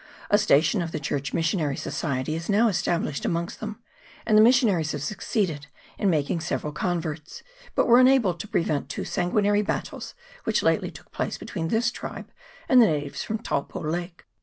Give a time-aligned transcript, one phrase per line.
[0.31, 3.77] A station of the Church Missionary Society is now established amongst them,
[4.25, 5.67] and the missionaries have succeeded
[5.99, 7.43] in making several converts,
[7.75, 11.91] but were unable to pre vent two sanguinary battles which lately took place between this
[11.91, 12.31] tribe
[12.67, 14.23] and the natives from Taupo Lake.